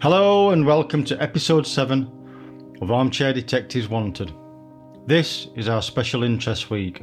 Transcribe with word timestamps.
Hello 0.00 0.50
and 0.50 0.64
welcome 0.64 1.02
to 1.02 1.20
episode 1.20 1.66
7 1.66 2.76
of 2.80 2.92
Armchair 2.92 3.32
Detectives 3.32 3.88
Wanted. 3.88 4.32
This 5.08 5.48
is 5.56 5.68
our 5.68 5.82
special 5.82 6.22
interest 6.22 6.70
week. 6.70 7.02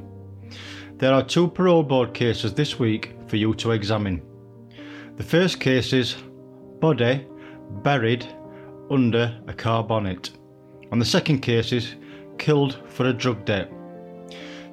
There 0.95 1.13
are 1.13 1.21
two 1.21 1.49
parole 1.49 1.83
board 1.83 2.13
cases 2.13 2.53
this 2.53 2.79
week 2.79 3.13
for 3.27 3.35
you 3.35 3.53
to 3.55 3.71
examine. 3.71 4.21
The 5.17 5.23
first 5.23 5.59
case 5.59 5.91
is 5.91 6.15
body 6.79 7.27
buried 7.83 8.25
under 8.89 9.41
a 9.45 9.53
car 9.53 9.83
bonnet, 9.83 10.31
and 10.93 11.01
the 11.01 11.05
second 11.05 11.39
case 11.39 11.73
is 11.73 11.95
killed 12.37 12.81
for 12.87 13.07
a 13.07 13.13
drug 13.13 13.43
debt. 13.43 13.69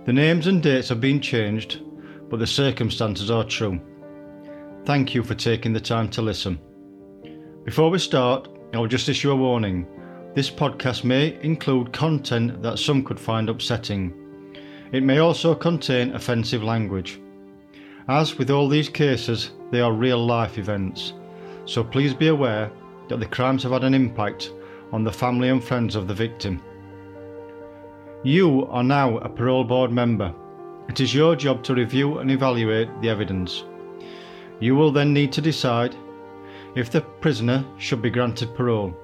The 0.04 0.12
names 0.12 0.46
and 0.46 0.62
dates 0.62 0.90
have 0.90 1.00
been 1.00 1.20
changed, 1.20 1.80
but 2.30 2.38
the 2.38 2.46
circumstances 2.46 3.32
are 3.32 3.42
true. 3.42 3.80
Thank 4.84 5.12
you 5.12 5.24
for 5.24 5.34
taking 5.34 5.72
the 5.72 5.80
time 5.80 6.08
to 6.10 6.22
listen. 6.22 6.60
Before 7.64 7.90
we 7.90 8.00
start, 8.00 8.48
I 8.74 8.78
will 8.78 8.88
just 8.88 9.08
issue 9.08 9.30
a 9.30 9.36
warning. 9.36 9.86
This 10.34 10.50
podcast 10.50 11.04
may 11.04 11.38
include 11.42 11.92
content 11.92 12.60
that 12.60 12.80
some 12.80 13.04
could 13.04 13.20
find 13.20 13.48
upsetting. 13.48 14.12
It 14.90 15.04
may 15.04 15.18
also 15.18 15.54
contain 15.54 16.12
offensive 16.12 16.64
language. 16.64 17.20
As 18.08 18.36
with 18.36 18.50
all 18.50 18.68
these 18.68 18.88
cases, 18.88 19.52
they 19.70 19.80
are 19.80 19.92
real 19.92 20.26
life 20.26 20.58
events, 20.58 21.12
so 21.64 21.84
please 21.84 22.12
be 22.12 22.28
aware 22.28 22.68
that 23.08 23.20
the 23.20 23.26
crimes 23.26 23.62
have 23.62 23.70
had 23.70 23.84
an 23.84 23.94
impact 23.94 24.52
on 24.90 25.04
the 25.04 25.12
family 25.12 25.48
and 25.48 25.62
friends 25.62 25.94
of 25.94 26.08
the 26.08 26.14
victim. 26.14 26.60
You 28.24 28.66
are 28.70 28.82
now 28.82 29.18
a 29.18 29.28
parole 29.28 29.62
board 29.62 29.92
member. 29.92 30.34
It 30.88 30.98
is 30.98 31.14
your 31.14 31.36
job 31.36 31.62
to 31.62 31.76
review 31.76 32.18
and 32.18 32.28
evaluate 32.28 32.88
the 33.00 33.08
evidence. 33.08 33.62
You 34.58 34.74
will 34.74 34.90
then 34.90 35.12
need 35.12 35.30
to 35.34 35.40
decide 35.40 35.94
if 36.74 36.90
the 36.90 37.00
prisoner 37.00 37.64
should 37.78 38.02
be 38.02 38.10
granted 38.10 38.54
parole. 38.54 38.94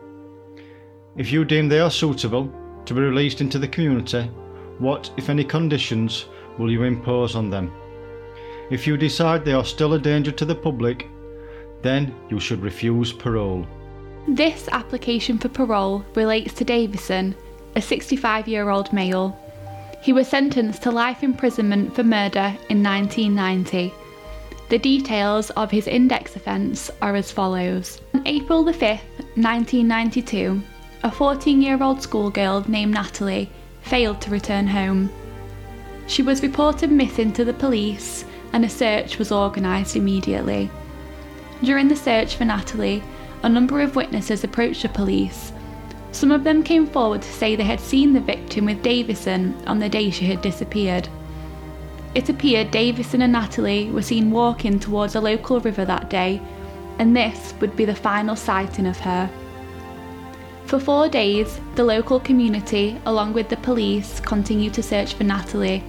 If 1.17 1.33
you 1.33 1.45
deem 1.45 1.69
they 1.69 1.81
are 1.81 1.91
suitable 1.91 2.53
to 2.85 2.95
be 2.95 3.01
released 3.01 3.41
into 3.41 3.59
the 3.59 3.69
community, 3.69 4.31
what, 4.79 5.11
if 5.17 5.29
any, 5.29 5.45
conditions 5.45 6.27
will 6.57 6.71
you 6.71 6.85
impose 6.85 7.35
on 7.35 7.51
them? 7.51 7.73
If 8.71 8.87
you 8.87 8.97
decide 8.97 9.45
they 9.45 9.53
are 9.53 9.65
still 9.65 9.95
a 9.95 9.99
danger 9.99 10.31
to 10.33 10.45
the 10.45 10.55
public, 10.55 11.09
then 11.83 12.15
you 12.29 12.39
should 12.39 12.63
refuse 12.63 13.13
parole. 13.13 13.67
This 14.27 14.69
application 14.69 15.39
for 15.39 15.49
parole 15.49 16.05
relates 16.15 16.53
to 16.55 16.65
Davison, 16.65 17.35
a 17.77 17.81
65 17.81 18.47
year 18.47 18.69
old 18.69 18.93
male. 18.93 19.37
He 20.03 20.13
was 20.13 20.29
sentenced 20.29 20.83
to 20.83 20.91
life 20.91 21.23
imprisonment 21.23 21.95
for 21.95 22.05
murder 22.05 22.57
in 22.69 22.83
1990. 22.83 23.93
The 24.69 24.79
details 24.79 25.49
of 25.51 25.71
his 25.71 25.87
index 25.87 26.37
offence 26.37 26.91
are 27.01 27.17
as 27.17 27.33
follows. 27.33 28.03
On 28.13 28.23
April 28.27 28.65
the 28.65 28.73
5th, 28.73 29.01
1992, 29.37 30.63
a 31.05 31.11
14 31.11 31.63
year 31.63 31.83
old 31.83 32.03
schoolgirl 32.03 32.65
named 32.69 32.93
Natalie 32.93 33.51
failed 33.81 34.21
to 34.21 34.31
return 34.31 34.67
home. 34.67 35.11
She 36.07 36.23
was 36.23 36.43
reported 36.43 36.93
missing 36.93 37.33
to 37.33 37.47
the 37.47 37.55
police 37.55 38.27
and 38.53 38.63
a 38.63 38.69
search 38.69 39.19
was 39.19 39.33
organised 39.33 39.97
immediately. 39.97 40.71
During 41.63 41.89
the 41.89 41.97
search 41.97 42.37
for 42.37 42.45
Natalie, 42.45 43.03
a 43.43 43.49
number 43.49 43.81
of 43.81 43.97
witnesses 43.97 44.45
approached 44.45 44.83
the 44.83 44.91
police. 44.91 45.53
Some 46.13 46.31
of 46.31 46.45
them 46.45 46.63
came 46.63 46.87
forward 46.87 47.23
to 47.23 47.33
say 47.33 47.57
they 47.57 47.65
had 47.65 47.81
seen 47.81 48.13
the 48.13 48.21
victim 48.21 48.67
with 48.67 48.83
Davison 48.83 49.55
on 49.67 49.79
the 49.79 49.89
day 49.89 50.11
she 50.11 50.27
had 50.27 50.43
disappeared. 50.43 51.09
It 52.15 52.29
appeared 52.29 52.71
Davison 52.71 53.23
and 53.23 53.33
Natalie 53.33 53.91
were 53.91 54.03
seen 54.03 54.31
walking 54.31 54.79
towards 54.81 55.15
a 55.15 55.21
local 55.21 55.61
river 55.61 55.85
that 55.85 56.11
day, 56.11 56.41
and 56.99 57.17
this 57.17 57.55
would 57.61 57.77
be 57.77 57.85
the 57.85 57.95
final 57.95 58.35
sighting 58.35 58.87
of 58.87 58.99
her. 58.99 59.31
For 60.65 60.79
four 60.79 61.09
days, 61.09 61.61
the 61.77 61.85
local 61.85 62.21
community, 62.21 63.01
along 63.07 63.33
with 63.33 63.49
the 63.49 63.57
police, 63.57 64.21
continued 64.21 64.75
to 64.75 64.83
search 64.83 65.15
for 65.15 65.25
Natalie. 65.25 65.83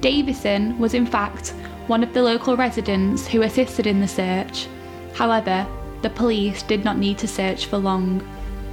Davison 0.00 0.78
was, 0.78 0.94
in 0.94 1.06
fact, 1.06 1.54
one 1.86 2.02
of 2.02 2.12
the 2.12 2.22
local 2.22 2.56
residents 2.56 3.26
who 3.26 3.42
assisted 3.42 3.86
in 3.86 4.00
the 4.00 4.08
search. 4.08 4.66
However, 5.14 5.66
the 6.02 6.10
police 6.10 6.62
did 6.62 6.84
not 6.84 6.98
need 6.98 7.18
to 7.18 7.28
search 7.28 7.66
for 7.66 7.78
long. 7.78 8.22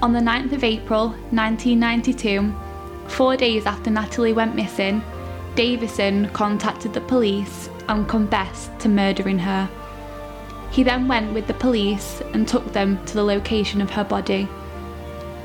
On 0.02 0.12
the 0.12 0.20
9th 0.20 0.52
of 0.52 0.64
April 0.64 1.10
1992, 1.32 2.54
four 3.08 3.38
days 3.38 3.66
after 3.66 3.90
Natalie 3.90 4.34
went 4.34 4.56
missing, 4.56 5.02
Davison 5.56 6.30
contacted 6.30 6.94
the 6.94 7.02
police 7.02 7.70
and 7.88 8.08
confessed 8.08 8.72
to 8.80 8.90
murdering 8.90 9.38
her. 9.40 9.70
He 10.72 10.82
then 10.82 11.08
went 11.08 11.34
with 11.34 11.46
the 11.46 11.54
police 11.54 12.22
and 12.34 12.48
took 12.48 12.74
them 12.74 13.04
to 13.06 13.14
the 13.14 13.24
location 13.24 13.80
of 13.80 13.92
her 13.92 14.04
body. 14.04 14.48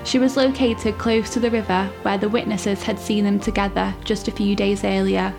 She 0.05 0.19
was 0.19 0.39
located 0.39 0.97
close 0.97 1.29
to 1.31 1.41
the 1.41 1.51
river 1.51 1.91
where 2.01 2.17
the 2.17 2.31
witnesses 2.31 2.83
had 2.83 2.99
seen 2.99 3.25
them 3.25 3.39
together 3.39 3.95
just 4.05 4.29
a 4.29 4.33
few 4.33 4.57
days 4.57 4.85
earlier. 4.85 5.35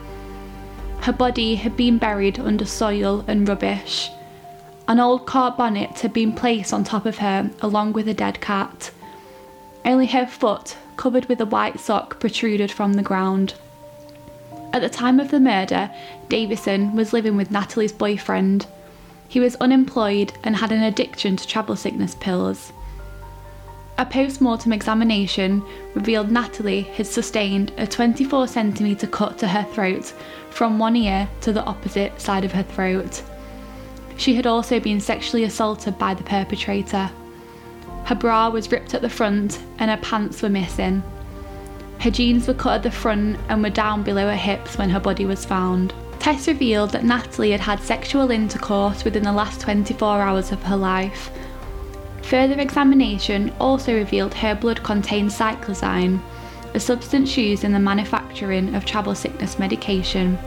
Her 1.01 1.13
body 1.13 1.55
had 1.55 1.75
been 1.75 1.97
buried 1.97 2.39
under 2.39 2.65
soil 2.65 3.25
and 3.27 3.47
rubbish. 3.47 4.11
An 4.87 4.99
old 4.99 5.25
car 5.25 5.51
bonnet 5.57 6.01
had 6.01 6.13
been 6.13 6.33
placed 6.33 6.73
on 6.73 6.83
top 6.83 7.07
of 7.07 7.17
her 7.17 7.49
along 7.61 7.93
with 7.93 8.07
a 8.07 8.13
dead 8.13 8.41
cat. 8.41 8.91
Only 9.83 10.05
her 10.07 10.27
foot, 10.27 10.77
covered 10.97 11.25
with 11.25 11.41
a 11.41 11.45
white 11.47 11.79
sock, 11.79 12.19
protruded 12.19 12.71
from 12.71 12.93
the 12.93 13.01
ground. 13.01 13.55
At 14.71 14.81
the 14.81 14.89
time 14.89 15.19
of 15.19 15.31
the 15.31 15.39
murder, 15.39 15.89
Davison 16.27 16.95
was 16.95 17.11
living 17.11 17.35
with 17.35 17.49
Natalie's 17.49 17.91
boyfriend. 17.91 18.67
He 19.27 19.39
was 19.39 19.55
unemployed 19.55 20.33
and 20.43 20.55
had 20.55 20.71
an 20.71 20.83
addiction 20.83 21.35
to 21.37 21.47
travel 21.47 21.75
sickness 21.75 22.15
pills. 22.19 22.71
A 23.97 24.05
post 24.05 24.39
mortem 24.39 24.71
examination 24.71 25.61
revealed 25.93 26.31
Natalie 26.31 26.83
had 26.83 27.07
sustained 27.07 27.73
a 27.77 27.85
24 27.85 28.47
centimetre 28.47 29.07
cut 29.07 29.37
to 29.39 29.47
her 29.47 29.65
throat 29.73 30.13
from 30.51 30.79
one 30.79 30.95
ear 30.95 31.27
to 31.41 31.51
the 31.51 31.63
opposite 31.65 32.21
side 32.21 32.45
of 32.45 32.53
her 32.53 32.63
throat. 32.63 33.23
She 34.17 34.35
had 34.35 34.47
also 34.47 34.79
been 34.79 35.01
sexually 35.01 35.43
assaulted 35.43 35.97
by 35.97 36.13
the 36.13 36.23
perpetrator. 36.23 37.09
Her 38.05 38.15
bra 38.15 38.49
was 38.49 38.71
ripped 38.71 38.93
at 38.93 39.01
the 39.01 39.09
front 39.09 39.59
and 39.79 39.91
her 39.91 39.97
pants 39.97 40.41
were 40.41 40.49
missing. 40.49 41.03
Her 41.99 42.11
jeans 42.11 42.47
were 42.47 42.53
cut 42.53 42.75
at 42.75 42.83
the 42.83 42.91
front 42.91 43.39
and 43.49 43.61
were 43.61 43.69
down 43.69 44.03
below 44.03 44.27
her 44.27 44.35
hips 44.35 44.77
when 44.77 44.89
her 44.89 44.99
body 44.99 45.25
was 45.25 45.45
found. 45.45 45.93
Tests 46.19 46.47
revealed 46.47 46.91
that 46.91 47.03
Natalie 47.03 47.51
had 47.51 47.61
had 47.61 47.81
sexual 47.81 48.31
intercourse 48.31 49.03
within 49.03 49.23
the 49.23 49.31
last 49.31 49.61
24 49.61 50.21
hours 50.21 50.51
of 50.51 50.63
her 50.63 50.77
life 50.77 51.29
Further 52.29 52.59
examination 52.59 53.51
also 53.59 53.91
revealed 53.95 54.35
her 54.35 54.53
blood 54.53 54.83
contained 54.83 55.31
cyclizine, 55.31 56.21
a 56.75 56.79
substance 56.79 57.35
used 57.35 57.63
in 57.63 57.71
the 57.71 57.79
manufacturing 57.79 58.75
of 58.75 58.85
travel 58.85 59.15
sickness 59.15 59.57
medication, 59.57 60.37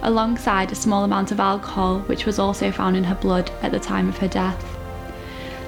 alongside 0.00 0.72
a 0.72 0.74
small 0.74 1.04
amount 1.04 1.32
of 1.32 1.38
alcohol 1.38 1.98
which 2.06 2.24
was 2.24 2.38
also 2.38 2.72
found 2.72 2.96
in 2.96 3.04
her 3.04 3.16
blood 3.16 3.50
at 3.60 3.70
the 3.70 3.78
time 3.78 4.08
of 4.08 4.16
her 4.16 4.28
death. 4.28 4.64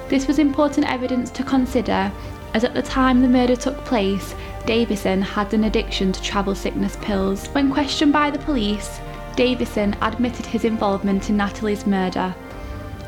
This 0.07 0.25
was 0.25 0.39
important 0.39 0.91
evidence 0.91 1.29
to 1.29 1.43
consider 1.43 2.11
as 2.55 2.63
at 2.63 2.73
the 2.73 2.81
time 2.81 3.21
the 3.21 3.27
murder 3.27 3.55
took 3.55 3.77
place, 3.85 4.33
Davison 4.65 5.21
had 5.21 5.53
an 5.53 5.63
addiction 5.63 6.11
to 6.11 6.21
travel 6.21 6.55
sickness 6.55 6.97
pills. 7.01 7.47
When 7.47 7.71
questioned 7.71 8.13
by 8.13 8.29
the 8.31 8.39
police, 8.39 8.99
Davison 9.35 9.95
admitted 10.01 10.45
his 10.45 10.65
involvement 10.65 11.29
in 11.29 11.37
Natalie's 11.37 11.85
murder 11.87 12.35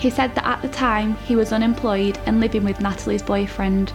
he 0.02 0.10
said 0.10 0.34
that 0.34 0.48
at 0.48 0.64
the 0.64 0.68
time 0.68 1.16
he 1.18 1.36
was 1.36 1.54
unemployed 1.54 2.18
and 2.26 2.40
living 2.40 2.64
with 2.64 2.82
Natalie's 2.82 3.22
boyfriend. 3.22 3.94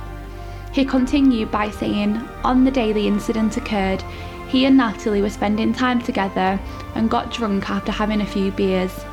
He 0.71 0.85
continued 0.85 1.51
by 1.51 1.71
saying, 1.71 2.17
on 2.45 2.63
the 2.63 2.71
day 2.71 2.93
the 2.93 3.09
incident 3.09 3.57
occurred, 3.57 4.03
he 4.47 4.67
and 4.67 4.77
Natalie 4.77 5.21
were 5.21 5.31
spending 5.31 5.73
time 5.73 6.01
together 6.01 6.61
and 6.95 7.11
got 7.11 7.33
drunk 7.33 7.69
after 7.69 7.91
having 7.91 8.21
a 8.21 8.27
few 8.27 8.53
beers. 8.53 9.05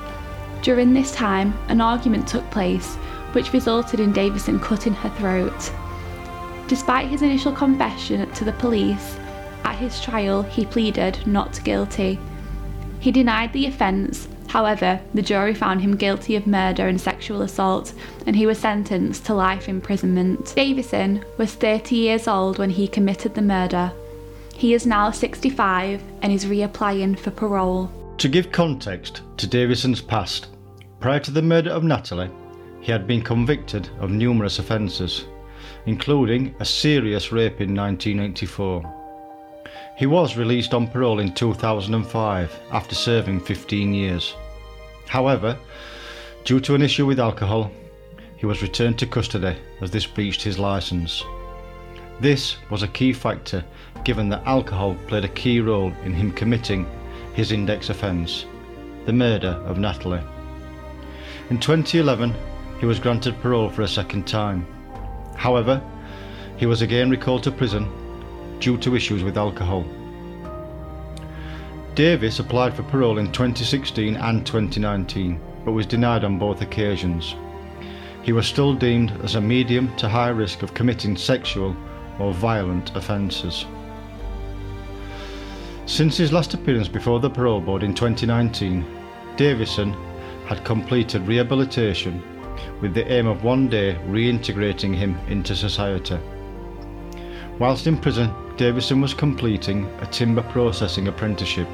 During 0.61 0.93
this 0.93 1.11
time, 1.11 1.57
an 1.67 1.81
argument 1.81 2.27
took 2.27 2.47
place, 2.51 2.93
which 3.31 3.53
resulted 3.53 3.99
in 3.99 4.13
Davison 4.13 4.59
cutting 4.59 4.93
her 4.93 5.09
throat. 5.09 5.73
Despite 6.73 7.07
his 7.07 7.21
initial 7.21 7.51
confession 7.51 8.31
to 8.31 8.43
the 8.43 8.53
police, 8.53 9.15
at 9.63 9.75
his 9.75 10.01
trial 10.01 10.41
he 10.41 10.65
pleaded 10.65 11.19
not 11.27 11.63
guilty. 11.63 12.17
He 12.99 13.11
denied 13.11 13.53
the 13.53 13.67
offence 13.67 14.27
However, 14.47 14.99
the 15.13 15.21
jury 15.21 15.53
found 15.53 15.81
him 15.81 15.95
guilty 15.95 16.35
of 16.35 16.47
murder 16.47 16.87
and 16.87 16.99
sexual 16.99 17.43
assault, 17.43 17.93
and 18.25 18.35
he 18.35 18.47
was 18.47 18.57
sentenced 18.57 19.23
to 19.27 19.35
life 19.35 19.69
imprisonment. 19.69 20.51
Davison 20.55 21.23
was 21.37 21.53
30 21.53 21.95
years 21.95 22.27
old 22.27 22.57
when 22.57 22.71
he 22.71 22.87
committed 22.87 23.35
the 23.35 23.43
murder. 23.43 23.91
He 24.55 24.73
is 24.73 24.87
now 24.87 25.11
65 25.11 26.01
and 26.23 26.33
is 26.33 26.45
reapplying 26.45 27.19
for 27.19 27.29
parole. 27.29 27.91
To 28.17 28.27
give 28.27 28.51
context 28.51 29.21
to 29.37 29.45
Davison's 29.45 30.01
past, 30.01 30.47
prior 30.99 31.19
to 31.19 31.29
the 31.29 31.43
murder 31.43 31.69
of 31.69 31.83
Natalie, 31.83 32.31
he 32.81 32.91
had 32.91 33.05
been 33.05 33.21
convicted 33.21 33.89
of 33.99 34.09
numerous 34.09 34.57
offences, 34.57 35.25
including 35.85 36.55
a 36.59 36.65
serious 36.65 37.31
rape 37.31 37.61
in 37.61 37.75
1984. 37.75 39.01
He 39.97 40.05
was 40.05 40.37
released 40.37 40.73
on 40.73 40.87
parole 40.87 41.19
in 41.19 41.33
2005 41.33 42.59
after 42.71 42.95
serving 42.95 43.39
15 43.41 43.93
years. 43.93 44.33
However, 45.07 45.57
due 46.45 46.59
to 46.61 46.75
an 46.75 46.81
issue 46.81 47.05
with 47.05 47.19
alcohol, 47.19 47.71
he 48.37 48.45
was 48.45 48.61
returned 48.61 48.97
to 48.99 49.07
custody 49.07 49.55
as 49.81 49.91
this 49.91 50.05
breached 50.05 50.41
his 50.41 50.59
licence. 50.59 51.23
This 52.19 52.57
was 52.69 52.83
a 52.83 52.87
key 52.87 53.13
factor 53.13 53.63
given 54.03 54.29
that 54.29 54.45
alcohol 54.45 54.95
played 55.07 55.25
a 55.25 55.29
key 55.29 55.59
role 55.59 55.93
in 56.03 56.13
him 56.13 56.31
committing 56.31 56.87
his 57.33 57.51
index 57.51 57.89
offence, 57.89 58.45
the 59.05 59.13
murder 59.13 59.61
of 59.65 59.77
Natalie. 59.77 60.21
In 61.49 61.59
2011, 61.59 62.33
he 62.79 62.85
was 62.85 62.99
granted 62.99 63.39
parole 63.41 63.69
for 63.69 63.83
a 63.83 63.87
second 63.87 64.27
time. 64.27 64.65
However, 65.35 65.81
he 66.57 66.65
was 66.65 66.81
again 66.81 67.09
recalled 67.09 67.43
to 67.43 67.51
prison 67.51 67.89
due 68.59 68.77
to 68.77 68.95
issues 68.95 69.23
with 69.23 69.37
alcohol. 69.37 69.85
Davis 71.95 72.39
applied 72.39 72.73
for 72.73 72.83
parole 72.83 73.17
in 73.17 73.31
2016 73.31 74.15
and 74.15 74.45
2019, 74.45 75.39
but 75.63 75.73
was 75.73 75.85
denied 75.85 76.23
on 76.23 76.39
both 76.39 76.61
occasions. 76.61 77.35
He 78.23 78.31
was 78.31 78.47
still 78.47 78.73
deemed 78.73 79.11
as 79.23 79.35
a 79.35 79.41
medium 79.41 79.95
to 79.97 80.09
high 80.09 80.29
risk 80.29 80.63
of 80.63 80.73
committing 80.73 81.17
sexual 81.17 81.75
or 82.19 82.33
violent 82.33 82.95
offences. 82.95 83.65
Since 85.85 86.17
his 86.17 86.31
last 86.31 86.53
appearance 86.53 86.87
before 86.87 87.19
the 87.19 87.29
parole 87.29 87.59
board 87.59 87.83
in 87.83 87.93
2019, 87.93 88.85
Davison 89.35 89.93
had 90.45 90.63
completed 90.63 91.27
rehabilitation 91.27 92.23
with 92.83 92.93
the 92.93 93.09
aim 93.09 93.27
of 93.27 93.45
one 93.45 93.69
day 93.69 93.97
reintegrating 94.09 94.93
him 94.93 95.17
into 95.29 95.55
society. 95.55 96.19
Whilst 97.57 97.87
in 97.87 97.97
prison, 97.97 98.29
Davison 98.57 98.99
was 98.99 99.13
completing 99.13 99.85
a 100.01 100.05
timber 100.07 100.41
processing 100.41 101.07
apprenticeship 101.07 101.69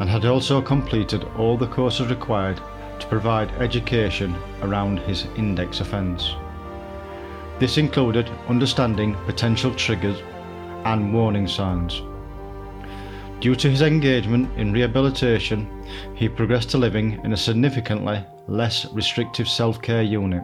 and 0.00 0.10
had 0.10 0.24
also 0.24 0.60
completed 0.60 1.22
all 1.38 1.56
the 1.56 1.68
courses 1.68 2.08
required 2.08 2.60
to 2.98 3.06
provide 3.06 3.52
education 3.62 4.34
around 4.62 4.98
his 4.98 5.26
index 5.36 5.78
offence. 5.78 6.34
This 7.60 7.78
included 7.78 8.28
understanding 8.48 9.14
potential 9.26 9.72
triggers 9.76 10.20
and 10.86 11.14
warning 11.14 11.46
signs. 11.46 12.02
Due 13.38 13.54
to 13.54 13.70
his 13.70 13.82
engagement 13.82 14.50
in 14.58 14.72
rehabilitation, 14.72 15.68
he 16.16 16.28
progressed 16.28 16.70
to 16.70 16.78
living 16.78 17.20
in 17.22 17.32
a 17.32 17.36
significantly 17.36 18.24
less 18.50 18.84
restrictive 18.92 19.48
self 19.48 19.80
care 19.80 20.02
unit. 20.02 20.42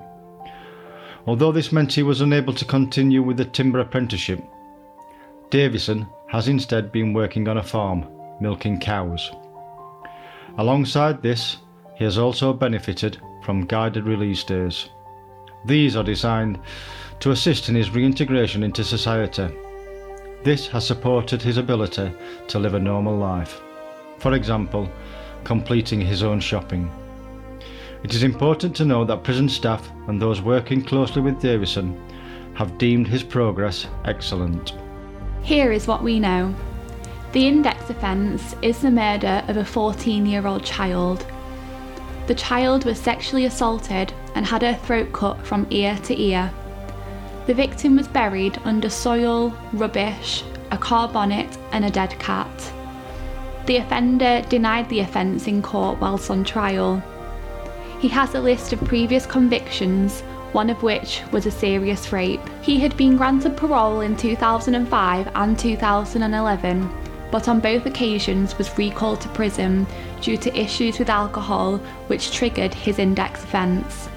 Although 1.26 1.52
this 1.52 1.72
meant 1.72 1.92
he 1.92 2.04
was 2.04 2.20
unable 2.20 2.54
to 2.54 2.64
continue 2.64 3.22
with 3.22 3.36
the 3.36 3.44
timber 3.44 3.80
apprenticeship, 3.80 4.42
Davison 5.50 6.06
has 6.28 6.48
instead 6.48 6.92
been 6.92 7.12
working 7.12 7.48
on 7.48 7.58
a 7.58 7.62
farm, 7.62 8.06
milking 8.40 8.78
cows. 8.78 9.30
Alongside 10.58 11.20
this, 11.20 11.58
he 11.96 12.04
has 12.04 12.16
also 12.16 12.52
benefited 12.52 13.18
from 13.42 13.66
guided 13.66 14.04
release 14.04 14.44
days. 14.44 14.88
These 15.64 15.96
are 15.96 16.04
designed 16.04 16.60
to 17.20 17.30
assist 17.32 17.68
in 17.68 17.74
his 17.74 17.90
reintegration 17.90 18.62
into 18.62 18.84
society. 18.84 19.48
This 20.44 20.68
has 20.68 20.86
supported 20.86 21.42
his 21.42 21.56
ability 21.56 22.12
to 22.48 22.58
live 22.58 22.74
a 22.74 22.78
normal 22.78 23.16
life. 23.16 23.60
For 24.18 24.34
example, 24.34 24.88
completing 25.44 26.00
his 26.00 26.22
own 26.22 26.40
shopping. 26.40 26.90
It 28.06 28.14
is 28.14 28.22
important 28.22 28.76
to 28.76 28.84
know 28.84 29.04
that 29.04 29.24
prison 29.24 29.48
staff 29.48 29.90
and 30.06 30.22
those 30.22 30.40
working 30.40 30.80
closely 30.80 31.20
with 31.20 31.40
Davison 31.40 32.00
have 32.54 32.78
deemed 32.78 33.08
his 33.08 33.24
progress 33.24 33.88
excellent. 34.04 34.74
Here 35.42 35.72
is 35.72 35.88
what 35.88 36.04
we 36.04 36.20
know. 36.20 36.54
The 37.32 37.48
index 37.48 37.90
offence 37.90 38.54
is 38.62 38.78
the 38.78 38.92
murder 38.92 39.42
of 39.48 39.56
a 39.56 39.64
14 39.64 40.24
year 40.24 40.46
old 40.46 40.64
child 40.64 41.26
the 42.28 42.34
child 42.34 42.84
was 42.84 42.96
sexually 42.98 43.44
assaulted 43.44 44.12
and 44.36 44.46
had 44.46 44.62
her 44.62 44.74
throat 44.74 45.12
cut 45.12 45.44
from 45.44 45.66
ear 45.70 45.98
to 46.04 46.20
ear. 46.20 46.52
The 47.48 47.54
victim 47.54 47.96
was 47.96 48.06
buried 48.06 48.56
under 48.64 48.88
soil, 48.88 49.52
rubbish, 49.72 50.44
a 50.70 50.78
car 50.78 51.08
bonnet, 51.08 51.58
and 51.72 51.84
a 51.84 51.90
dead 51.90 52.16
cat. 52.20 52.72
The 53.66 53.78
offender 53.78 54.44
denied 54.48 54.88
the 54.88 55.00
offence 55.00 55.48
in 55.48 55.60
court 55.60 56.00
whilst 56.00 56.30
on 56.30 56.44
trial. 56.44 57.02
He 58.06 58.12
has 58.12 58.36
a 58.36 58.40
list 58.40 58.72
of 58.72 58.84
previous 58.84 59.26
convictions, 59.26 60.20
one 60.52 60.70
of 60.70 60.84
which 60.84 61.22
was 61.32 61.44
a 61.44 61.50
serious 61.50 62.12
rape. 62.12 62.40
He 62.62 62.78
had 62.78 62.96
been 62.96 63.16
granted 63.16 63.56
parole 63.56 64.00
in 64.00 64.16
2005 64.16 65.28
and 65.34 65.58
2011 65.58 66.88
but 67.32 67.48
on 67.48 67.58
both 67.58 67.84
occasions 67.84 68.56
was 68.58 68.78
recalled 68.78 69.20
to 69.22 69.28
prison 69.30 69.88
due 70.20 70.36
to 70.36 70.56
issues 70.56 71.00
with 71.00 71.10
alcohol 71.10 71.78
which 72.06 72.30
triggered 72.30 72.72
his 72.72 73.00
index 73.00 73.42
offence. 73.42 74.08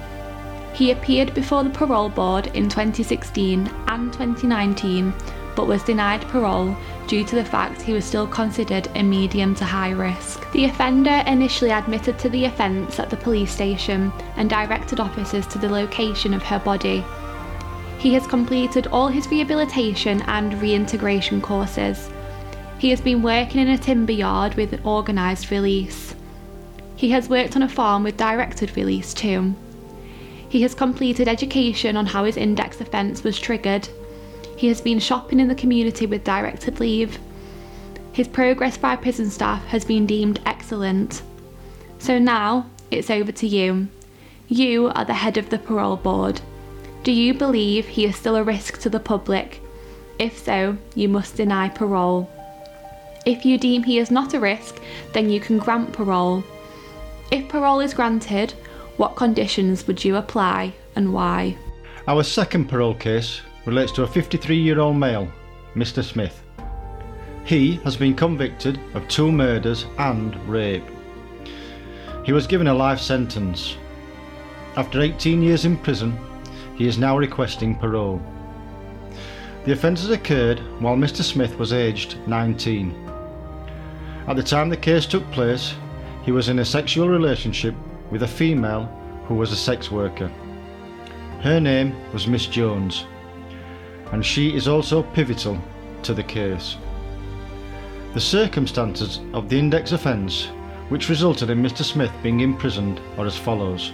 He 0.72 0.92
appeared 0.92 1.34
before 1.34 1.64
the 1.64 1.70
parole 1.70 2.10
board 2.10 2.46
in 2.54 2.68
2016 2.68 3.68
and 3.88 4.12
2019 4.12 5.12
but 5.56 5.66
was 5.66 5.82
denied 5.82 6.20
parole 6.28 6.76
due 7.10 7.24
to 7.24 7.34
the 7.34 7.44
fact 7.44 7.82
he 7.82 7.92
was 7.92 8.04
still 8.04 8.28
considered 8.28 8.88
a 8.94 9.02
medium 9.02 9.52
to 9.52 9.64
high 9.64 9.90
risk. 9.90 10.48
The 10.52 10.66
offender 10.66 11.24
initially 11.26 11.72
admitted 11.72 12.20
to 12.20 12.28
the 12.28 12.44
offence 12.44 13.00
at 13.00 13.10
the 13.10 13.16
police 13.16 13.50
station 13.50 14.12
and 14.36 14.48
directed 14.48 15.00
officers 15.00 15.44
to 15.48 15.58
the 15.58 15.68
location 15.68 16.32
of 16.32 16.44
her 16.44 16.60
body. 16.60 17.04
He 17.98 18.14
has 18.14 18.28
completed 18.28 18.86
all 18.86 19.08
his 19.08 19.26
rehabilitation 19.26 20.22
and 20.28 20.62
reintegration 20.62 21.40
courses. 21.42 22.08
He 22.78 22.90
has 22.90 23.00
been 23.00 23.22
working 23.22 23.60
in 23.60 23.70
a 23.70 23.76
timber 23.76 24.12
yard 24.12 24.54
with 24.54 24.86
organised 24.86 25.50
release. 25.50 26.14
He 26.94 27.10
has 27.10 27.28
worked 27.28 27.56
on 27.56 27.64
a 27.64 27.68
farm 27.68 28.04
with 28.04 28.16
directed 28.16 28.76
release 28.76 29.12
too. 29.12 29.56
He 30.48 30.62
has 30.62 30.76
completed 30.76 31.26
education 31.26 31.96
on 31.96 32.06
how 32.06 32.22
his 32.22 32.36
index 32.36 32.80
offence 32.80 33.24
was 33.24 33.36
triggered. 33.36 33.88
He 34.60 34.68
has 34.68 34.82
been 34.82 34.98
shopping 34.98 35.40
in 35.40 35.48
the 35.48 35.54
community 35.54 36.04
with 36.04 36.22
directed 36.22 36.80
leave. 36.80 37.18
His 38.12 38.28
progress 38.28 38.76
by 38.76 38.94
prison 38.94 39.30
staff 39.30 39.64
has 39.64 39.86
been 39.86 40.04
deemed 40.04 40.38
excellent. 40.44 41.22
So 41.98 42.18
now 42.18 42.66
it's 42.90 43.08
over 43.08 43.32
to 43.32 43.46
you. 43.46 43.88
You 44.48 44.88
are 44.88 45.06
the 45.06 45.14
head 45.14 45.38
of 45.38 45.48
the 45.48 45.58
parole 45.58 45.96
board. 45.96 46.42
Do 47.04 47.10
you 47.10 47.32
believe 47.32 47.86
he 47.86 48.04
is 48.04 48.16
still 48.16 48.36
a 48.36 48.42
risk 48.42 48.78
to 48.80 48.90
the 48.90 49.00
public? 49.00 49.62
If 50.18 50.36
so, 50.36 50.76
you 50.94 51.08
must 51.08 51.36
deny 51.36 51.70
parole. 51.70 52.28
If 53.24 53.46
you 53.46 53.56
deem 53.56 53.84
he 53.84 53.98
is 53.98 54.10
not 54.10 54.34
a 54.34 54.40
risk, 54.40 54.78
then 55.14 55.30
you 55.30 55.40
can 55.40 55.56
grant 55.56 55.94
parole. 55.94 56.44
If 57.30 57.48
parole 57.48 57.80
is 57.80 57.94
granted, 57.94 58.52
what 58.98 59.16
conditions 59.16 59.86
would 59.86 60.04
you 60.04 60.16
apply 60.16 60.74
and 60.94 61.14
why? 61.14 61.56
Our 62.06 62.22
second 62.22 62.68
parole 62.68 62.94
case 62.94 63.40
relates 63.66 63.92
to 63.92 64.02
a 64.02 64.06
53 64.06 64.56
year 64.56 64.80
old 64.80 64.96
male, 64.96 65.28
Mr. 65.74 66.02
Smith. 66.02 66.42
He 67.44 67.76
has 67.84 67.96
been 67.96 68.14
convicted 68.14 68.78
of 68.94 69.08
two 69.08 69.32
murders 69.32 69.86
and 69.98 70.36
rape. 70.48 70.84
He 72.24 72.32
was 72.32 72.46
given 72.46 72.68
a 72.68 72.74
life 72.74 73.00
sentence. 73.00 73.76
After 74.76 75.00
18 75.00 75.42
years 75.42 75.64
in 75.64 75.76
prison, 75.76 76.18
he 76.76 76.86
is 76.86 76.98
now 76.98 77.18
requesting 77.18 77.74
parole. 77.74 78.20
The 79.64 79.72
offences 79.72 80.10
occurred 80.10 80.60
while 80.80 80.96
Mr. 80.96 81.22
Smith 81.22 81.58
was 81.58 81.72
aged 81.72 82.16
19. 82.26 82.94
At 84.26 84.36
the 84.36 84.42
time 84.42 84.68
the 84.68 84.76
case 84.76 85.06
took 85.06 85.28
place, 85.32 85.74
he 86.22 86.32
was 86.32 86.48
in 86.48 86.60
a 86.60 86.64
sexual 86.64 87.08
relationship 87.08 87.74
with 88.10 88.22
a 88.22 88.28
female 88.28 88.84
who 89.26 89.34
was 89.34 89.52
a 89.52 89.56
sex 89.56 89.90
worker. 89.90 90.30
Her 91.40 91.58
name 91.60 91.94
was 92.12 92.26
Miss 92.26 92.46
Jones, 92.46 93.06
and 94.12 94.24
she 94.24 94.54
is 94.54 94.68
also 94.68 95.02
pivotal 95.02 95.58
to 96.02 96.14
the 96.14 96.22
case. 96.22 96.76
The 98.12 98.20
circumstances 98.20 99.20
of 99.32 99.48
the 99.48 99.58
index 99.58 99.92
offence, 99.92 100.46
which 100.88 101.08
resulted 101.08 101.50
in 101.50 101.62
Mr. 101.62 101.84
Smith 101.84 102.12
being 102.22 102.40
imprisoned, 102.40 103.00
are 103.16 103.26
as 103.26 103.36
follows. 103.36 103.92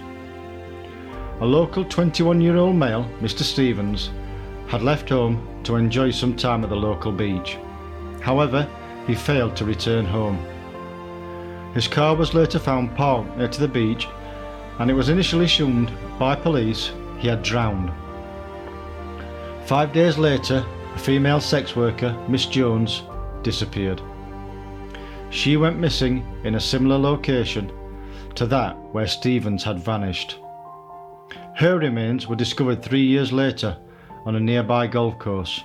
A 1.39 1.45
local 1.45 1.85
21 1.85 2.41
year 2.41 2.57
old 2.57 2.75
male, 2.75 3.07
Mr. 3.21 3.43
Stevens, 3.43 4.09
had 4.67 4.81
left 4.81 5.09
home 5.09 5.47
to 5.63 5.75
enjoy 5.75 6.09
some 6.09 6.35
time 6.35 6.63
at 6.63 6.69
the 6.69 6.75
local 6.75 7.11
beach. 7.11 7.57
However, 8.21 8.67
he 9.05 9.13
failed 9.13 9.55
to 9.57 9.65
return 9.65 10.05
home. 10.05 10.39
His 11.73 11.87
car 11.87 12.15
was 12.15 12.33
later 12.33 12.57
found 12.57 12.95
parked 12.95 13.37
near 13.37 13.47
to 13.47 13.59
the 13.59 13.67
beach 13.67 14.07
and 14.79 14.89
it 14.89 14.95
was 14.95 15.09
initially 15.09 15.45
assumed 15.45 15.91
by 16.17 16.35
police 16.35 16.91
he 17.19 17.27
had 17.27 17.43
drowned. 17.43 17.91
Five 19.67 19.91
days 19.91 20.17
later, 20.17 20.65
a 20.95 20.97
female 20.97 21.41
sex 21.41 21.75
worker, 21.75 22.17
Miss 22.29 22.45
Jones, 22.45 23.03
disappeared. 23.43 24.01
She 25.29 25.57
went 25.57 25.77
missing 25.77 26.25
in 26.45 26.55
a 26.55 26.59
similar 26.59 26.97
location 26.97 27.69
to 28.35 28.45
that 28.45 28.77
where 28.93 29.07
Stevens 29.07 29.65
had 29.65 29.83
vanished. 29.83 30.39
Her 31.57 31.77
remains 31.79 32.27
were 32.27 32.37
discovered 32.37 32.81
three 32.81 33.03
years 33.03 33.33
later 33.33 33.75
on 34.25 34.37
a 34.37 34.39
nearby 34.39 34.87
golf 34.87 35.19
course. 35.19 35.61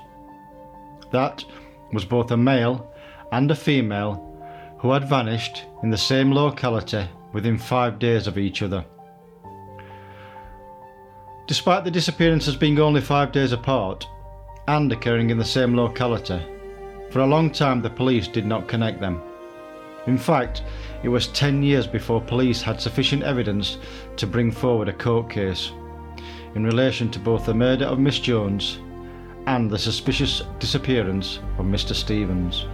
That 1.13 1.45
was 1.93 2.05
both 2.05 2.33
a 2.33 2.37
male 2.37 2.93
and 3.31 3.53
a 3.53 3.55
female 3.55 4.37
who 4.79 4.91
had 4.91 5.09
vanished 5.09 5.63
in 5.85 5.91
the 5.91 5.97
same 5.97 6.33
locality 6.33 7.07
within 7.33 7.57
five 7.57 8.01
days 8.01 8.27
of 8.27 8.37
each 8.37 8.63
other. 8.63 8.85
Despite 11.53 11.85
the 11.85 11.91
disappearances 11.91 12.57
being 12.57 12.81
only 12.81 13.03
five 13.03 13.31
days 13.31 13.53
apart 13.53 14.09
and 14.69 14.91
occurring 14.91 15.29
in 15.29 15.37
the 15.37 15.45
same 15.45 15.75
locality, 15.75 16.41
for 17.11 17.19
a 17.19 17.27
long 17.27 17.51
time 17.51 17.83
the 17.83 17.91
police 17.91 18.27
did 18.27 18.47
not 18.47 18.69
connect 18.69 19.03
them. 19.03 19.21
In 20.07 20.17
fact, 20.17 20.63
it 21.03 21.11
was 21.11 21.29
10 21.29 21.63
years 21.63 21.87
before 21.87 22.23
police 22.23 22.63
had 22.63 22.81
sufficient 22.81 23.23
evidence 23.23 23.77
to 24.17 24.27
bring 24.27 24.51
forward 24.51 24.89
a 24.89 24.95
court 24.95 25.29
case 25.29 25.73
in 26.55 26.65
relation 26.65 27.11
to 27.11 27.19
both 27.19 27.45
the 27.45 27.53
murder 27.53 27.85
of 27.85 27.99
Miss 27.99 28.19
Jones 28.19 28.79
and 29.47 29.71
the 29.71 29.79
suspicious 29.79 30.41
disappearance 30.59 31.39
of 31.59 31.67
Mr. 31.67 31.95
Stevens. 31.95 32.65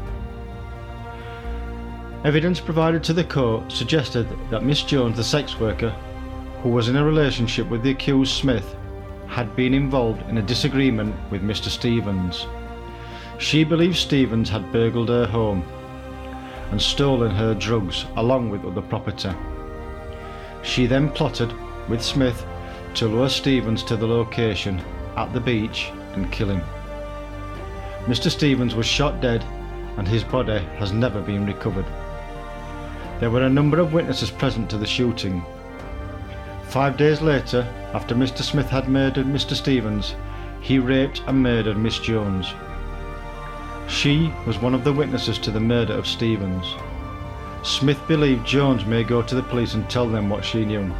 Evidence 2.24 2.60
provided 2.60 3.02
to 3.02 3.12
the 3.12 3.24
court 3.24 3.72
suggested 3.72 4.28
that 4.50 4.62
Miss 4.62 4.84
Jones, 4.84 5.16
the 5.16 5.24
sex 5.24 5.58
worker, 5.58 5.92
who 6.62 6.68
was 6.70 6.88
in 6.88 6.96
a 6.96 7.04
relationship 7.04 7.68
with 7.68 7.82
the 7.82 7.90
accused 7.90 8.32
Smith, 8.32 8.76
had 9.28 9.54
been 9.54 9.74
involved 9.74 10.22
in 10.28 10.38
a 10.38 10.42
disagreement 10.42 11.14
with 11.30 11.42
Mr. 11.42 11.68
Stevens. 11.68 12.46
She 13.38 13.62
believed 13.62 13.96
Stevens 13.96 14.48
had 14.48 14.72
burgled 14.72 15.08
her 15.08 15.26
home 15.26 15.62
and 16.70 16.80
stolen 16.80 17.30
her 17.30 17.54
drugs 17.54 18.06
along 18.16 18.50
with 18.50 18.64
other 18.64 18.82
property. 18.82 19.30
She 20.62 20.86
then 20.86 21.10
plotted 21.10 21.52
with 21.88 22.02
Smith 22.02 22.44
to 22.94 23.06
lure 23.06 23.28
Stevens 23.28 23.82
to 23.84 23.96
the 23.96 24.06
location 24.06 24.80
at 25.16 25.32
the 25.32 25.40
beach 25.40 25.90
and 26.14 26.32
kill 26.32 26.48
him. 26.48 26.62
Mr. 28.06 28.30
Stevens 28.30 28.74
was 28.74 28.86
shot 28.86 29.20
dead 29.20 29.44
and 29.98 30.08
his 30.08 30.24
body 30.24 30.58
has 30.78 30.92
never 30.92 31.20
been 31.20 31.46
recovered. 31.46 31.86
There 33.20 33.30
were 33.30 33.42
a 33.42 33.50
number 33.50 33.78
of 33.78 33.92
witnesses 33.92 34.30
present 34.30 34.70
to 34.70 34.78
the 34.78 34.86
shooting. 34.86 35.44
Five 36.68 36.98
days 36.98 37.22
later, 37.22 37.62
after 37.94 38.14
Mr. 38.14 38.42
Smith 38.42 38.68
had 38.68 38.90
murdered 38.90 39.24
Mr. 39.24 39.54
Stevens, 39.54 40.14
he 40.60 40.78
raped 40.78 41.22
and 41.26 41.42
murdered 41.42 41.78
Miss 41.78 41.98
Jones. 41.98 42.52
She 43.88 44.30
was 44.46 44.58
one 44.58 44.74
of 44.74 44.84
the 44.84 44.92
witnesses 44.92 45.38
to 45.38 45.50
the 45.50 45.60
murder 45.60 45.94
of 45.94 46.06
Stevens. 46.06 46.74
Smith 47.62 47.98
believed 48.06 48.46
Jones 48.46 48.84
may 48.84 49.02
go 49.02 49.22
to 49.22 49.34
the 49.34 49.42
police 49.42 49.72
and 49.72 49.88
tell 49.88 50.06
them 50.06 50.28
what 50.28 50.44
she 50.44 50.66
knew. 50.66 50.92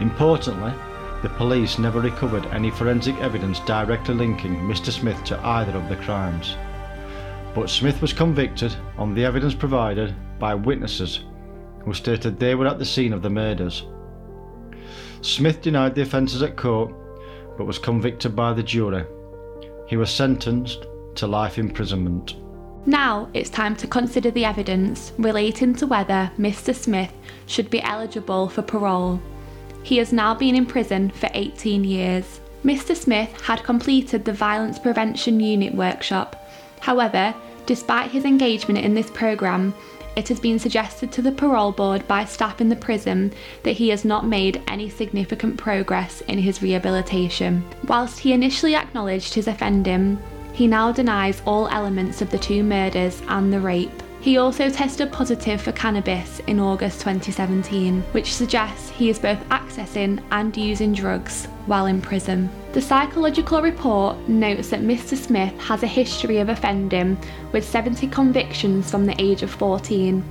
Importantly, 0.00 0.72
the 1.22 1.30
police 1.30 1.78
never 1.78 2.00
recovered 2.00 2.44
any 2.46 2.70
forensic 2.70 3.16
evidence 3.16 3.60
directly 3.60 4.14
linking 4.14 4.56
Mr. 4.56 4.92
Smith 4.92 5.24
to 5.24 5.40
either 5.40 5.72
of 5.78 5.88
the 5.88 5.96
crimes. 5.96 6.58
But 7.54 7.70
Smith 7.70 8.02
was 8.02 8.12
convicted 8.12 8.76
on 8.98 9.14
the 9.14 9.24
evidence 9.24 9.54
provided 9.54 10.14
by 10.38 10.54
witnesses 10.54 11.20
who 11.84 11.94
stated 11.94 12.38
they 12.38 12.54
were 12.54 12.66
at 12.66 12.78
the 12.78 12.84
scene 12.84 13.14
of 13.14 13.22
the 13.22 13.30
murders. 13.30 13.84
Smith 15.24 15.62
denied 15.62 15.94
the 15.94 16.02
offences 16.02 16.42
at 16.42 16.54
court 16.54 16.92
but 17.56 17.66
was 17.66 17.78
convicted 17.78 18.36
by 18.36 18.52
the 18.52 18.62
jury. 18.62 19.06
He 19.86 19.96
was 19.96 20.10
sentenced 20.10 20.86
to 21.14 21.26
life 21.26 21.56
imprisonment. 21.56 22.36
Now 22.84 23.30
it's 23.32 23.48
time 23.48 23.74
to 23.76 23.86
consider 23.86 24.30
the 24.30 24.44
evidence 24.44 25.12
relating 25.16 25.74
to 25.76 25.86
whether 25.86 26.30
Mr. 26.38 26.74
Smith 26.74 27.12
should 27.46 27.70
be 27.70 27.80
eligible 27.80 28.50
for 28.50 28.60
parole. 28.60 29.18
He 29.82 29.96
has 29.96 30.12
now 30.12 30.34
been 30.34 30.54
in 30.54 30.66
prison 30.66 31.08
for 31.10 31.30
18 31.32 31.84
years. 31.84 32.40
Mr. 32.62 32.94
Smith 32.94 33.40
had 33.40 33.64
completed 33.64 34.26
the 34.26 34.32
Violence 34.34 34.78
Prevention 34.78 35.40
Unit 35.40 35.74
workshop. 35.74 36.50
However, 36.80 37.34
despite 37.64 38.10
his 38.10 38.26
engagement 38.26 38.80
in 38.80 38.92
this 38.92 39.10
programme, 39.10 39.72
it 40.16 40.28
has 40.28 40.38
been 40.38 40.58
suggested 40.58 41.10
to 41.12 41.22
the 41.22 41.32
parole 41.32 41.72
board 41.72 42.06
by 42.06 42.24
staff 42.24 42.60
in 42.60 42.68
the 42.68 42.76
prison 42.76 43.32
that 43.64 43.72
he 43.72 43.88
has 43.88 44.04
not 44.04 44.26
made 44.26 44.62
any 44.68 44.88
significant 44.88 45.56
progress 45.56 46.20
in 46.22 46.38
his 46.38 46.62
rehabilitation. 46.62 47.64
Whilst 47.88 48.20
he 48.20 48.32
initially 48.32 48.76
acknowledged 48.76 49.34
his 49.34 49.48
offending, 49.48 50.22
he 50.52 50.68
now 50.68 50.92
denies 50.92 51.42
all 51.44 51.66
elements 51.68 52.22
of 52.22 52.30
the 52.30 52.38
two 52.38 52.62
murders 52.62 53.20
and 53.28 53.52
the 53.52 53.58
rape. 53.58 54.03
He 54.24 54.38
also 54.38 54.70
tested 54.70 55.12
positive 55.12 55.60
for 55.60 55.72
cannabis 55.72 56.40
in 56.46 56.58
August 56.58 57.00
2017, 57.00 58.00
which 58.12 58.32
suggests 58.32 58.88
he 58.88 59.10
is 59.10 59.18
both 59.18 59.38
accessing 59.50 60.22
and 60.30 60.56
using 60.56 60.94
drugs 60.94 61.44
while 61.66 61.84
in 61.84 62.00
prison. 62.00 62.48
The 62.72 62.80
psychological 62.80 63.60
report 63.60 64.16
notes 64.26 64.70
that 64.70 64.80
Mr. 64.80 65.14
Smith 65.14 65.52
has 65.60 65.82
a 65.82 65.86
history 65.86 66.38
of 66.38 66.48
offending 66.48 67.18
with 67.52 67.68
70 67.68 68.08
convictions 68.08 68.90
from 68.90 69.04
the 69.04 69.20
age 69.20 69.42
of 69.42 69.50
14. 69.50 70.24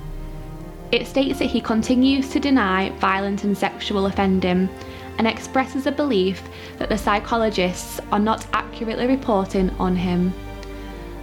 It 0.90 1.06
states 1.06 1.38
that 1.38 1.44
he 1.44 1.60
continues 1.60 2.28
to 2.30 2.40
deny 2.40 2.90
violent 2.98 3.44
and 3.44 3.56
sexual 3.56 4.06
offending 4.06 4.68
and 5.18 5.28
expresses 5.28 5.86
a 5.86 5.92
belief 5.92 6.42
that 6.78 6.88
the 6.88 6.98
psychologists 6.98 8.00
are 8.10 8.18
not 8.18 8.44
accurately 8.54 9.06
reporting 9.06 9.70
on 9.78 9.94
him. 9.94 10.34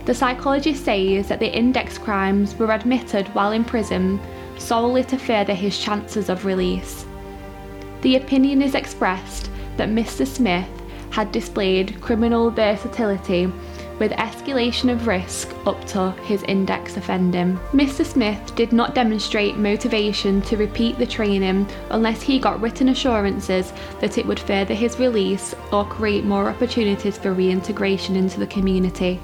The 0.05 0.15
psychologist 0.15 0.84
says 0.84 1.27
that 1.27 1.39
the 1.39 1.55
index 1.55 1.98
crimes 1.98 2.55
were 2.55 2.72
admitted 2.72 3.27
while 3.29 3.51
in 3.51 3.63
prison 3.63 4.20
solely 4.58 5.03
to 5.05 5.17
further 5.17 5.53
his 5.53 5.77
chances 5.77 6.29
of 6.29 6.46
release. 6.46 7.05
The 8.01 8.15
opinion 8.15 8.62
is 8.62 8.75
expressed 8.75 9.50
that 9.77 9.89
Mr. 9.89 10.25
Smith 10.25 10.67
had 11.12 11.31
displayed 11.31 12.01
criminal 12.01 12.50
versatility 12.50 13.51
with 14.00 14.12
escalation 14.13 14.91
of 14.91 15.05
risk 15.05 15.53
up 15.67 15.86
to 15.86 16.10
his 16.24 16.41
index 16.43 16.98
offending. 16.98 17.58
Mr. 17.72 18.03
Smith 18.03 18.55
did 18.55 18.74
not 18.74 18.96
demonstrate 18.96 19.58
motivation 19.58 20.41
to 20.41 20.58
repeat 20.58 20.98
the 20.98 21.05
training 21.05 21.67
unless 21.91 22.24
he 22.24 22.39
got 22.39 22.60
written 22.60 22.89
assurances 22.89 23.72
that 24.00 24.17
it 24.17 24.25
would 24.25 24.39
further 24.39 24.74
his 24.74 24.98
release 24.98 25.53
or 25.72 25.86
create 25.86 26.24
more 26.24 26.50
opportunities 26.50 27.20
for 27.20 27.34
reintegration 27.34 28.15
into 28.15 28.39
the 28.39 28.48
community. 28.48 29.20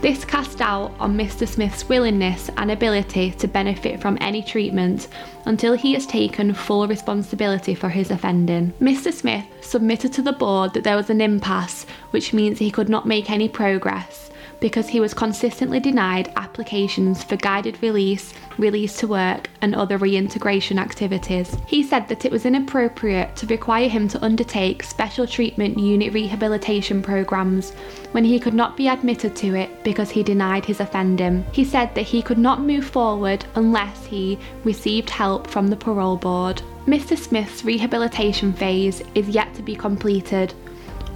This 0.00 0.24
cast 0.24 0.58
doubt 0.58 0.94
on 1.00 1.16
Mr. 1.16 1.48
Smith's 1.48 1.88
willingness 1.88 2.50
and 2.56 2.70
ability 2.70 3.30
to 3.32 3.48
benefit 3.48 4.00
from 4.00 4.18
any 4.20 4.42
treatment 4.42 5.08
until 5.46 5.74
he 5.74 5.94
has 5.94 6.06
taken 6.06 6.52
full 6.52 6.86
responsibility 6.86 7.74
for 7.74 7.88
his 7.88 8.10
offending. 8.10 8.72
Mr. 8.80 9.12
Smith 9.12 9.46
submitted 9.62 10.12
to 10.12 10.22
the 10.22 10.32
board 10.32 10.74
that 10.74 10.84
there 10.84 10.96
was 10.96 11.08
an 11.08 11.20
impasse, 11.20 11.86
which 12.10 12.32
means 12.34 12.58
he 12.58 12.70
could 12.70 12.88
not 12.90 13.06
make 13.06 13.30
any 13.30 13.48
progress 13.48 14.30
because 14.60 14.88
he 14.88 15.00
was 15.00 15.14
consistently 15.14 15.80
denied 15.80 16.32
applications 16.36 17.22
for 17.22 17.36
guided 17.36 17.82
release, 17.82 18.34
release 18.58 18.96
to 18.98 19.06
work, 19.06 19.48
and 19.60 19.74
other 19.74 19.98
reintegration 19.98 20.78
activities. 20.78 21.56
He 21.66 21.82
said 21.82 22.08
that 22.08 22.24
it 22.24 22.32
was 22.32 22.46
inappropriate 22.46 23.36
to 23.36 23.46
require 23.46 23.88
him 23.88 24.08
to 24.08 24.24
undertake 24.24 24.82
special 24.82 25.26
treatment 25.26 25.78
unit 25.78 26.12
rehabilitation 26.12 27.02
programs 27.02 27.72
when 28.12 28.24
he 28.24 28.38
could 28.38 28.54
not 28.54 28.76
be 28.76 28.88
admitted 28.88 29.34
to 29.36 29.54
it 29.54 29.84
because 29.84 30.10
he 30.10 30.22
denied 30.22 30.64
his 30.64 30.80
offending. 30.80 31.44
He 31.52 31.64
said 31.64 31.94
that 31.94 32.02
he 32.02 32.22
could 32.22 32.38
not 32.38 32.60
move 32.60 32.84
forward 32.84 33.44
unless 33.54 34.04
he 34.06 34.38
received 34.64 35.10
help 35.10 35.46
from 35.46 35.68
the 35.68 35.76
parole 35.76 36.16
board. 36.16 36.62
Mr. 36.86 37.16
Smith's 37.16 37.64
rehabilitation 37.64 38.52
phase 38.52 39.02
is 39.14 39.28
yet 39.28 39.54
to 39.54 39.62
be 39.62 39.74
completed, 39.74 40.52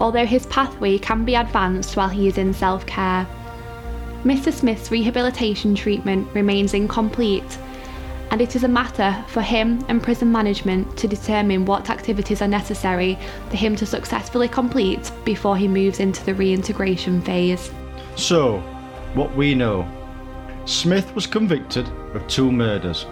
although 0.01 0.27
his 0.27 0.47
pathway 0.47 0.99
can 0.99 1.25
be 1.25 1.35
advanced 1.35 1.97
while 1.97 2.09
he 2.09 2.29
is 2.29 2.39
in 2.39 2.53
self 2.53 2.87
care. 2.87 3.27
Mr. 4.25 4.53
Smith's 4.53 4.91
rehabilitation 4.91 5.75
treatment 5.75 6.29
remains 6.35 6.75
incomplete, 6.75 7.59
and 8.31 8.41
it 8.41 8.57
is 8.57 8.65
a 8.65 8.69
matter 8.69 9.25
for 9.29 9.41
him 9.41 9.85
and 9.89 10.03
prison 10.03 10.31
management 10.31 10.97
to 10.99 11.07
determine 11.07 11.65
what 11.65 11.89
activities 11.89 12.43
are 12.43 12.49
necessary 12.49 13.19
for 13.49 13.57
him 13.57 13.77
to 13.77 13.87
successfully 13.87 14.49
complete 14.49 15.11
before 15.25 15.57
he 15.57 15.69
moves 15.69 16.01
into 16.01 16.25
the 16.25 16.35
reintegration 16.35 17.23
phase. 17.23 17.71
So, 18.17 18.59
what 19.15 19.35
we 19.37 19.55
know 19.55 19.89
Smith 20.69 21.15
was 21.15 21.27
convicted 21.27 21.89
of 22.15 22.27
two 22.29 22.53
murders. 22.53 23.07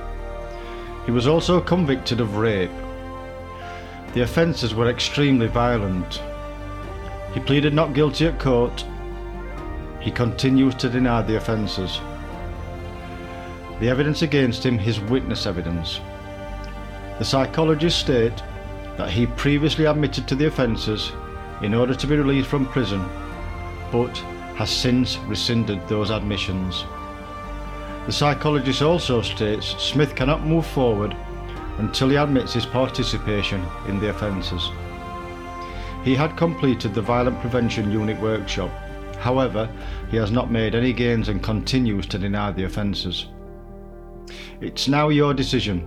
He 1.06 1.10
was 1.10 1.26
also 1.26 1.58
convicted 1.60 2.20
of 2.20 2.36
rape. 2.36 2.70
The 4.12 4.22
offences 4.22 4.74
were 4.74 4.90
extremely 4.90 5.46
violent. 5.46 6.20
He 7.36 7.42
pleaded 7.42 7.74
not 7.74 7.92
guilty 7.92 8.26
at 8.26 8.40
court 8.40 8.82
he 10.00 10.10
continues 10.10 10.74
to 10.76 10.88
deny 10.88 11.20
the 11.20 11.36
offences. 11.36 12.00
The 13.78 13.90
evidence 13.90 14.22
against 14.22 14.64
him 14.64 14.78
is 14.78 15.00
witness 15.00 15.44
evidence. 15.44 16.00
The 17.18 17.26
psychologists 17.26 18.00
state 18.00 18.42
that 18.96 19.10
he 19.10 19.26
previously 19.26 19.84
admitted 19.84 20.26
to 20.28 20.34
the 20.34 20.46
offences 20.46 21.12
in 21.60 21.74
order 21.74 21.94
to 21.94 22.06
be 22.06 22.16
released 22.16 22.48
from 22.48 22.64
prison, 22.64 23.04
but 23.92 24.16
has 24.56 24.70
since 24.70 25.18
rescinded 25.26 25.86
those 25.88 26.10
admissions. 26.10 26.86
The 28.06 28.12
psychologist 28.12 28.80
also 28.80 29.20
states 29.20 29.74
Smith 29.76 30.14
cannot 30.14 30.46
move 30.46 30.66
forward 30.66 31.14
until 31.76 32.08
he 32.08 32.16
admits 32.16 32.54
his 32.54 32.64
participation 32.64 33.62
in 33.88 34.00
the 34.00 34.08
offences. 34.08 34.70
He 36.06 36.14
had 36.14 36.38
completed 36.38 36.94
the 36.94 37.02
Violent 37.02 37.38
Prevention 37.40 37.92
Unit 37.92 38.18
workshop 38.18 38.70
However, 39.18 39.68
he 40.10 40.16
has 40.18 40.30
not 40.30 40.50
made 40.50 40.74
any 40.74 40.92
gains 40.92 41.28
and 41.28 41.42
continues 41.42 42.06
to 42.06 42.18
deny 42.18 42.52
the 42.52 42.64
offences. 42.64 43.26
It's 44.60 44.88
now 44.88 45.08
your 45.08 45.34
decision. 45.34 45.86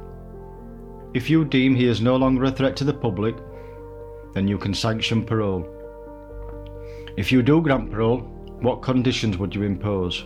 If 1.13 1.29
you 1.29 1.45
deem 1.45 1.75
he 1.75 1.87
is 1.87 2.01
no 2.01 2.15
longer 2.15 2.45
a 2.45 2.51
threat 2.51 2.75
to 2.77 2.83
the 2.83 2.93
public, 2.93 3.35
then 4.33 4.47
you 4.47 4.57
can 4.57 4.73
sanction 4.73 5.23
parole. 5.23 5.65
If 7.17 7.31
you 7.31 7.41
do 7.41 7.61
grant 7.61 7.91
parole, 7.91 8.19
what 8.61 8.81
conditions 8.81 9.37
would 9.37 9.55
you 9.55 9.63
impose? 9.63 10.25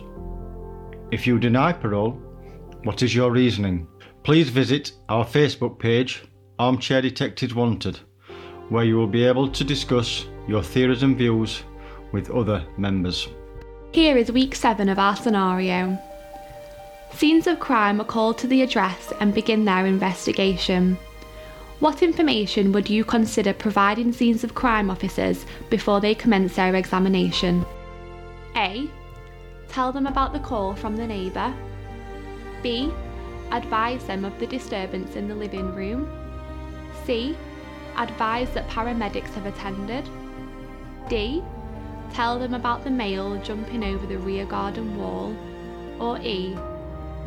If 1.10 1.26
you 1.26 1.38
deny 1.38 1.72
parole, 1.72 2.20
what 2.82 3.02
is 3.02 3.14
your 3.14 3.30
reasoning? 3.30 3.86
Please 4.24 4.48
visit 4.48 4.92
our 5.08 5.24
Facebook 5.24 5.78
page, 5.78 6.24
Armchair 6.58 7.00
Detectives 7.02 7.54
Wanted, 7.54 8.00
where 8.68 8.84
you 8.84 8.96
will 8.96 9.06
be 9.06 9.24
able 9.24 9.48
to 9.48 9.64
discuss 9.64 10.26
your 10.46 10.62
theories 10.62 11.02
and 11.02 11.16
views 11.16 11.62
with 12.12 12.30
other 12.30 12.64
members. 12.76 13.28
Here 13.92 14.16
is 14.16 14.32
week 14.32 14.54
7 14.54 14.88
of 14.88 14.98
our 14.98 15.16
scenario. 15.16 15.98
Scenes 17.12 17.46
of 17.46 17.60
crime 17.60 18.00
are 18.00 18.04
called 18.06 18.38
to 18.38 18.46
the 18.46 18.62
address 18.62 19.12
and 19.20 19.32
begin 19.32 19.64
their 19.64 19.86
investigation. 19.86 20.98
What 21.80 22.02
information 22.02 22.72
would 22.72 22.88
you 22.88 23.04
consider 23.04 23.52
providing 23.52 24.12
scenes 24.12 24.42
of 24.42 24.54
crime 24.54 24.90
officers 24.90 25.44
before 25.70 26.00
they 26.00 26.14
commence 26.14 26.56
their 26.56 26.74
examination? 26.74 27.64
A. 28.56 28.88
Tell 29.68 29.92
them 29.92 30.06
about 30.06 30.32
the 30.32 30.38
call 30.38 30.74
from 30.74 30.96
the 30.96 31.06
neighbour. 31.06 31.54
B. 32.62 32.92
Advise 33.50 34.04
them 34.04 34.24
of 34.24 34.38
the 34.38 34.46
disturbance 34.46 35.16
in 35.16 35.28
the 35.28 35.34
living 35.34 35.74
room. 35.74 36.08
C. 37.04 37.36
Advise 37.96 38.50
that 38.50 38.68
paramedics 38.68 39.32
have 39.34 39.46
attended. 39.46 40.08
D. 41.08 41.42
Tell 42.12 42.38
them 42.38 42.54
about 42.54 42.82
the 42.82 42.90
male 42.90 43.40
jumping 43.42 43.84
over 43.84 44.06
the 44.06 44.18
rear 44.18 44.44
garden 44.44 44.98
wall. 44.98 45.34
Or 46.00 46.18
E. 46.18 46.56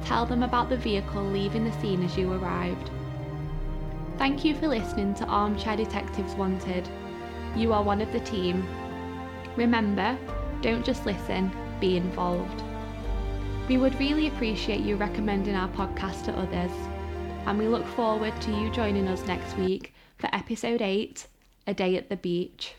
Tell 0.03 0.25
them 0.25 0.43
about 0.43 0.69
the 0.69 0.77
vehicle 0.77 1.23
leaving 1.23 1.63
the 1.63 1.71
scene 1.79 2.03
as 2.03 2.17
you 2.17 2.31
arrived. 2.33 2.89
Thank 4.17 4.43
you 4.43 4.55
for 4.55 4.67
listening 4.67 5.13
to 5.15 5.25
Armchair 5.25 5.77
Detectives 5.77 6.33
Wanted. 6.35 6.87
You 7.55 7.71
are 7.71 7.83
one 7.83 8.01
of 8.01 8.11
the 8.11 8.19
team. 8.19 8.67
Remember, 9.55 10.17
don't 10.61 10.85
just 10.85 11.05
listen, 11.05 11.51
be 11.79 11.97
involved. 11.97 12.63
We 13.69 13.77
would 13.77 13.99
really 13.99 14.27
appreciate 14.27 14.81
you 14.81 14.95
recommending 14.95 15.55
our 15.55 15.69
podcast 15.69 16.25
to 16.25 16.37
others, 16.37 16.71
and 17.45 17.57
we 17.57 17.67
look 17.67 17.85
forward 17.87 18.33
to 18.41 18.51
you 18.51 18.71
joining 18.71 19.07
us 19.07 19.25
next 19.27 19.57
week 19.57 19.93
for 20.17 20.33
episode 20.33 20.81
8 20.81 21.27
A 21.67 21.73
Day 21.73 21.95
at 21.95 22.09
the 22.09 22.17
Beach. 22.17 22.73